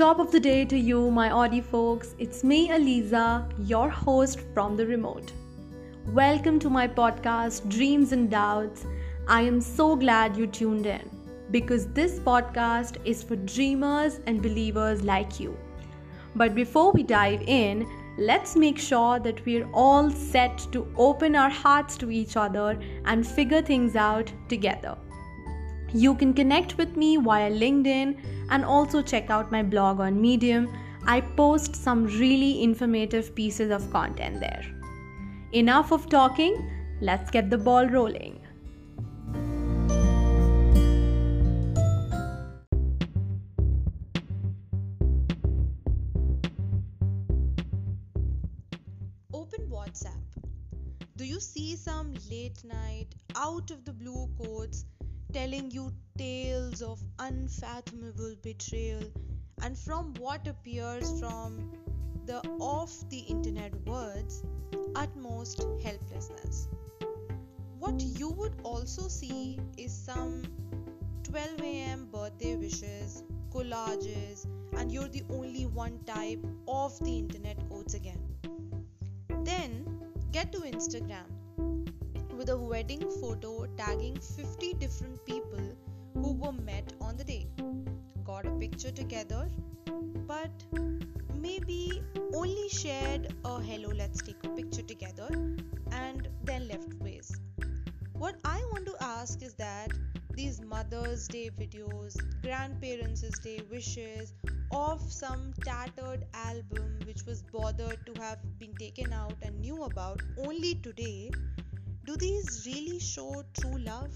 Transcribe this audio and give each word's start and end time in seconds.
Top 0.00 0.18
of 0.18 0.32
the 0.32 0.40
day 0.40 0.64
to 0.64 0.78
you, 0.78 1.10
my 1.10 1.28
Audi 1.30 1.60
folks. 1.60 2.14
It's 2.18 2.42
me, 2.42 2.70
Aliza, 2.70 3.52
your 3.68 3.90
host 3.90 4.40
from 4.54 4.74
the 4.74 4.86
remote. 4.86 5.30
Welcome 6.06 6.58
to 6.60 6.70
my 6.70 6.88
podcast, 6.88 7.68
Dreams 7.68 8.12
and 8.12 8.30
Doubts. 8.30 8.86
I 9.28 9.42
am 9.42 9.60
so 9.60 9.94
glad 9.94 10.38
you 10.38 10.46
tuned 10.46 10.86
in 10.86 11.10
because 11.50 11.86
this 11.92 12.18
podcast 12.18 12.96
is 13.04 13.22
for 13.22 13.36
dreamers 13.36 14.20
and 14.26 14.40
believers 14.40 15.02
like 15.02 15.38
you. 15.38 15.54
But 16.34 16.54
before 16.54 16.92
we 16.92 17.02
dive 17.02 17.42
in, 17.42 17.86
let's 18.16 18.56
make 18.56 18.78
sure 18.78 19.20
that 19.20 19.44
we're 19.44 19.68
all 19.74 20.10
set 20.10 20.66
to 20.72 20.90
open 20.96 21.36
our 21.36 21.50
hearts 21.50 21.98
to 21.98 22.10
each 22.10 22.38
other 22.38 22.80
and 23.04 23.26
figure 23.26 23.60
things 23.60 23.96
out 23.96 24.32
together. 24.48 24.96
You 25.92 26.14
can 26.14 26.32
connect 26.32 26.78
with 26.78 26.96
me 26.96 27.16
via 27.16 27.50
LinkedIn 27.50 28.16
and 28.50 28.64
also 28.64 29.02
check 29.02 29.28
out 29.28 29.50
my 29.50 29.60
blog 29.60 29.98
on 29.98 30.20
Medium. 30.20 30.72
I 31.04 31.20
post 31.20 31.74
some 31.74 32.04
really 32.04 32.62
informative 32.62 33.34
pieces 33.34 33.72
of 33.72 33.90
content 33.90 34.38
there. 34.38 34.64
Enough 35.52 35.90
of 35.90 36.08
talking, 36.08 36.54
let's 37.00 37.28
get 37.28 37.50
the 37.50 37.58
ball 37.58 37.88
rolling. 37.88 38.38
Open 49.34 49.68
WhatsApp. 49.68 50.22
Do 51.16 51.24
you 51.24 51.40
see 51.40 51.74
some 51.74 52.14
late 52.30 52.62
night, 52.62 53.08
out 53.34 53.72
of 53.72 53.84
the 53.84 53.92
blue 53.92 54.28
quotes 54.38 54.84
telling 55.32 55.70
you 55.70 55.92
tales 56.18 56.82
of 56.82 57.00
unfathomable 57.20 58.34
betrayal 58.42 59.02
and 59.62 59.78
from 59.78 60.12
what 60.18 60.46
appears 60.48 61.20
from 61.20 61.70
the 62.26 62.40
off 62.58 62.92
the 63.10 63.18
internet 63.18 63.74
words, 63.86 64.42
utmost 64.96 65.64
helplessness. 65.82 66.68
What 67.78 68.00
you 68.00 68.30
would 68.30 68.54
also 68.64 69.08
see 69.08 69.60
is 69.76 69.92
some 69.92 70.42
12 71.22 71.60
am 71.62 72.06
birthday 72.06 72.56
wishes, 72.56 73.22
collages, 73.52 74.46
and 74.76 74.90
you're 74.90 75.08
the 75.08 75.22
only 75.30 75.66
one 75.66 75.98
type 76.06 76.44
of 76.66 76.98
the 77.04 77.18
internet 77.18 77.56
quotes 77.68 77.94
again. 77.94 78.20
Then 79.44 79.86
get 80.32 80.50
to 80.52 80.60
Instagram 80.60 81.39
with 82.40 82.48
a 82.48 82.56
wedding 82.56 83.02
photo 83.20 83.66
tagging 83.76 84.18
50 84.18 84.72
different 84.82 85.22
people 85.26 85.60
who 86.14 86.32
were 86.32 86.52
met 86.52 86.90
on 86.98 87.14
the 87.18 87.22
day. 87.22 87.46
Got 88.24 88.46
a 88.46 88.50
picture 88.52 88.90
together, 88.90 89.50
but 90.26 90.50
maybe 91.34 92.02
only 92.32 92.70
shared 92.70 93.34
a 93.44 93.60
hello, 93.60 93.90
let's 93.94 94.22
take 94.22 94.42
a 94.44 94.48
picture 94.48 94.80
together, 94.80 95.28
and 95.92 96.28
then 96.44 96.66
left 96.66 96.94
ways. 96.94 97.30
What 98.14 98.36
I 98.46 98.62
want 98.72 98.86
to 98.86 98.96
ask 99.02 99.42
is 99.42 99.52
that 99.56 99.92
these 100.32 100.62
Mother's 100.62 101.28
Day 101.28 101.50
videos, 101.50 102.16
Grandparents' 102.40 103.38
Day 103.40 103.60
wishes 103.70 104.32
of 104.70 105.02
some 105.12 105.52
tattered 105.62 106.24
album 106.32 107.00
which 107.04 107.26
was 107.26 107.42
bothered 107.42 107.98
to 108.06 108.18
have 108.22 108.38
been 108.58 108.74
taken 108.76 109.12
out 109.12 109.34
and 109.42 109.60
knew 109.60 109.82
about 109.82 110.22
only 110.38 110.76
today 110.76 111.30
really 112.66 112.98
show 112.98 113.44
true 113.60 113.78
love? 113.78 114.10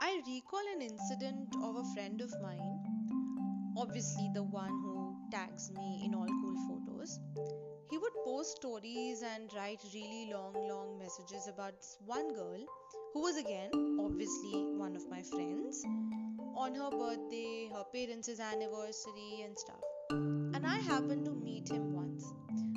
I 0.00 0.20
recall 0.26 0.60
an 0.74 0.82
incident 0.82 1.54
of 1.62 1.76
a 1.76 1.84
friend 1.94 2.20
of 2.20 2.30
mine, 2.42 2.80
obviously 3.78 4.30
the 4.34 4.42
one 4.42 4.68
who 4.68 5.16
tags 5.30 5.70
me 5.72 6.02
in 6.04 6.14
all 6.14 6.26
cool 6.26 6.56
photos. 6.68 7.18
Post 8.42 8.56
stories 8.56 9.22
and 9.22 9.54
write 9.54 9.80
really 9.94 10.28
long, 10.32 10.52
long 10.68 10.98
messages 10.98 11.46
about 11.46 11.74
one 12.04 12.34
girl 12.34 12.58
who 13.14 13.20
was 13.20 13.36
again, 13.36 13.70
obviously, 14.00 14.64
one 14.76 14.96
of 14.96 15.08
my 15.08 15.22
friends 15.22 15.84
on 16.56 16.74
her 16.74 16.90
birthday, 16.90 17.70
her 17.72 17.84
parents' 17.94 18.40
anniversary, 18.40 19.42
and 19.44 19.56
stuff. 19.56 19.84
And 20.10 20.66
I 20.66 20.78
happened 20.78 21.24
to 21.26 21.30
meet 21.30 21.70
him 21.70 21.94
once. 21.94 22.24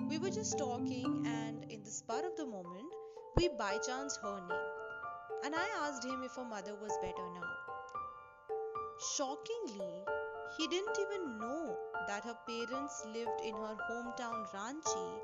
We 0.08 0.20
were 0.20 0.30
just 0.30 0.56
talking, 0.60 1.26
and 1.26 1.64
in 1.72 1.82
the 1.82 1.90
spur 1.90 2.22
of 2.28 2.38
the 2.38 2.46
moment, 2.46 2.94
we 3.36 3.48
by 3.48 3.80
chance 3.80 4.20
her 4.22 4.48
name. 4.48 4.70
And 5.46 5.56
I 5.56 5.66
asked 5.88 6.06
him 6.06 6.22
if 6.24 6.36
her 6.36 6.46
mother 6.46 6.76
was 6.76 6.96
better 7.02 7.28
now. 7.34 7.50
Shockingly, 9.18 10.04
he 10.60 10.68
didn't 10.68 11.00
even 11.00 11.40
know 11.40 11.76
that 12.08 12.24
her 12.24 12.38
parents 12.48 13.04
lived 13.08 13.42
in 13.44 13.56
her 13.56 13.76
hometown 13.90 14.46
Ranchi 14.54 15.22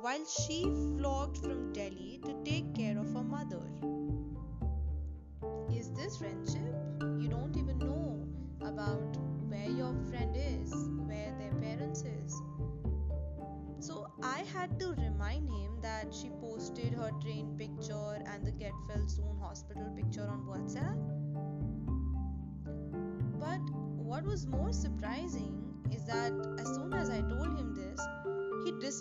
while 0.00 0.24
she 0.24 0.64
flocked 0.98 1.38
from 1.38 1.72
Delhi 1.72 2.20
to 2.24 2.34
take 2.44 2.74
care 2.74 2.98
of 2.98 3.12
her 3.12 3.22
mother. 3.22 3.62
Is 5.72 5.90
this 5.92 6.16
friendship? 6.18 6.74
You 7.18 7.28
don't 7.28 7.56
even 7.56 7.78
know 7.78 8.26
about 8.60 9.16
where 9.48 9.68
your 9.68 9.94
friend 10.08 10.34
is, 10.36 10.72
where 11.06 11.34
their 11.38 11.54
parents 11.60 12.02
is. 12.02 12.40
So 13.80 14.06
I 14.22 14.44
had 14.54 14.78
to 14.80 14.94
remind 14.98 15.48
him 15.50 15.80
that 15.82 16.14
she 16.14 16.30
posted 16.40 16.94
her 16.94 17.10
train 17.20 17.54
picture 17.58 18.22
and 18.26 18.46
the 18.46 18.52
get 18.52 18.72
well 18.88 19.06
soon 19.06 19.36
hospital 19.40 19.92
picture 19.94 20.26
on 20.26 20.46
WhatsApp. 20.46 20.98
But 23.38 23.60
what 24.02 24.24
was 24.24 24.46
more 24.46 24.72
surprising 24.72 25.60
is 25.90 26.04
that 26.06 26.32
as 26.58 26.66
soon 26.74 26.94
as 26.94 27.10
I 27.10 27.20
told 27.20 27.58
him 27.58 27.74
this, 27.74 27.93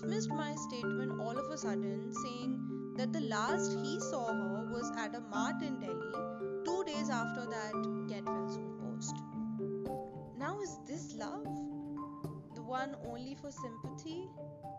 dismissed 0.03 0.29
my 0.31 0.53
statement 0.55 1.19
all 1.21 1.37
of 1.37 1.49
a 1.49 1.57
sudden, 1.57 2.11
saying 2.23 2.59
that 2.97 3.13
the 3.13 3.21
last 3.21 3.71
he 3.83 3.99
saw 4.01 4.27
her 4.27 4.69
was 4.71 4.91
at 4.97 5.15
a 5.15 5.21
mart 5.21 5.61
in 5.61 5.79
Delhi 5.79 6.63
two 6.65 6.83
days 6.85 7.09
after 7.09 7.45
that 7.45 8.07
Get 8.09 8.25
Well 8.25 8.49
Soon 8.49 8.73
post. 8.81 9.15
Now, 10.37 10.59
is 10.59 10.77
this 10.85 11.15
love? 11.15 11.45
The 12.53 12.61
one 12.61 12.95
only 13.05 13.35
for 13.35 13.51
sympathy? 13.51 14.27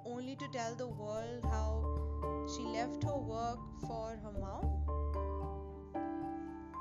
Only 0.05 0.37
to 0.37 0.49
tell 0.49 0.75
the 0.75 0.89
world 0.89 1.41
how 1.45 2.47
she 2.55 2.63
left 2.63 3.03
her 3.05 3.17
work 3.17 3.61
for 3.81 4.19
her 4.23 4.33
mom? 4.39 4.71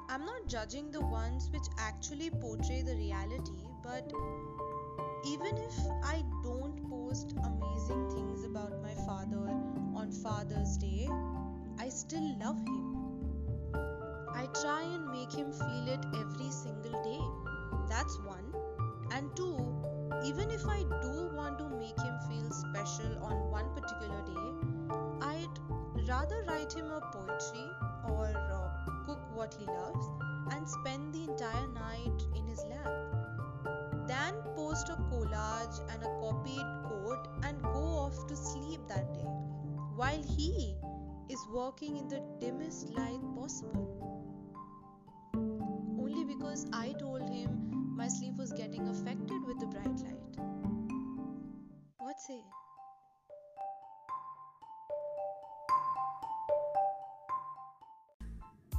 I'm 0.10 0.26
not 0.26 0.48
judging 0.48 0.92
the 0.92 1.02
ones 1.02 1.50
which 1.52 1.68
actually 1.80 2.30
portray 2.30 2.82
the 2.82 2.96
reality, 2.96 3.64
but 3.82 4.12
even 5.26 5.58
if 5.58 5.74
I 6.04 6.24
don't 6.44 6.90
post 6.90 7.34
amazing 7.38 7.53
Father's 10.24 10.78
Day, 10.78 11.10
I 11.78 11.90
still 11.90 12.38
love 12.40 12.58
him. 12.58 12.96
I 14.34 14.48
try 14.62 14.82
and 14.84 15.12
make 15.12 15.34
him 15.34 15.52
feel 15.52 15.88
it 15.90 16.06
every 16.16 16.50
single 16.50 17.04
day. 17.04 17.20
That's 17.90 18.18
one. 18.20 18.46
And 19.12 19.36
two, 19.36 19.58
even 20.26 20.50
if 20.50 20.66
I 20.66 20.84
do 21.02 21.30
want 21.36 21.60
to 21.60 21.68
make 21.68 22.00
him 22.00 22.18
feel 22.30 22.50
special 22.52 23.22
on 23.22 23.52
one 23.52 23.68
particular 23.76 24.22
day, 24.26 24.48
I'd 25.22 26.08
rather 26.08 26.46
write 26.48 26.72
him 26.72 26.86
a 26.86 27.02
poetry 27.02 27.68
or 28.08 28.32
uh, 28.34 29.06
cook 29.06 29.20
what 29.36 29.54
he 29.60 29.66
loves 29.66 30.08
and 30.56 30.70
spend 30.70 31.14
the 31.14 31.24
entire 31.24 31.68
night 31.68 32.24
in 32.34 32.48
his 32.48 32.64
lap 32.70 33.14
than 34.08 34.34
post 34.56 34.88
a 34.88 34.96
collage 35.12 35.80
he 40.44 40.76
is 41.30 41.40
working 41.52 41.98
in 41.98 42.08
the 42.10 42.22
dimmest 42.40 42.90
light 42.90 43.22
possible. 43.36 43.88
Only 46.00 46.26
because 46.26 46.66
I 46.74 46.94
told 47.00 47.30
him 47.30 47.96
my 47.96 48.08
sleep 48.08 48.36
was 48.38 48.52
getting 48.52 48.88
affected 48.90 49.46
with 49.46 49.60
the 49.60 49.68
bright 49.68 50.00
light. 50.08 50.36
What 51.98 52.20
say? 52.20 52.42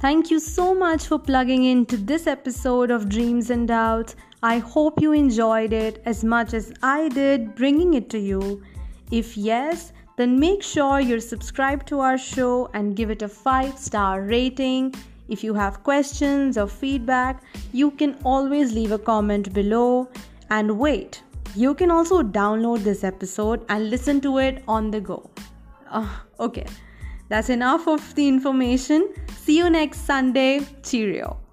Thank 0.01 0.29
you 0.29 0.39
so 0.39 0.75
much 0.75 1.07
for 1.07 1.17
plugging 1.17 1.63
into 1.63 1.97
this 1.97 2.27
episode 2.27 2.91
of 2.91 3.09
Dreams 3.09 3.49
and 3.49 3.67
Doubts. 3.67 4.15
I 4.43 4.59
hope 4.59 5.01
you 5.01 5.13
enjoyed 5.13 5.73
it 5.73 6.03
as 6.05 6.23
much 6.23 6.53
as 6.53 6.71
I 6.83 7.09
did 7.09 7.55
bringing 7.55 7.95
it 7.95 8.09
to 8.11 8.19
you. 8.19 8.61
If 9.09 9.35
yes, 9.35 9.93
then 10.17 10.39
make 10.39 10.63
sure 10.63 10.99
you're 10.99 11.19
subscribed 11.19 11.87
to 11.87 11.99
our 11.99 12.17
show 12.17 12.69
and 12.73 12.95
give 12.95 13.09
it 13.09 13.21
a 13.21 13.27
5 13.27 13.77
star 13.77 14.21
rating. 14.21 14.93
If 15.27 15.43
you 15.43 15.53
have 15.53 15.83
questions 15.83 16.57
or 16.57 16.67
feedback, 16.67 17.43
you 17.73 17.91
can 17.91 18.17
always 18.23 18.73
leave 18.73 18.91
a 18.91 18.99
comment 18.99 19.53
below. 19.53 20.09
And 20.49 20.79
wait, 20.79 21.23
you 21.55 21.73
can 21.73 21.91
also 21.91 22.21
download 22.21 22.83
this 22.83 23.03
episode 23.03 23.65
and 23.69 23.89
listen 23.89 24.21
to 24.21 24.37
it 24.37 24.63
on 24.67 24.91
the 24.91 25.01
go. 25.01 25.29
Uh, 25.89 26.07
okay, 26.39 26.65
That's 27.27 27.49
enough 27.49 27.87
of 27.87 28.13
the 28.15 28.27
information. 28.27 29.13
See 29.35 29.57
you 29.57 29.69
next 29.69 30.05
Sunday. 30.05 30.65
Cheerio. 30.83 31.44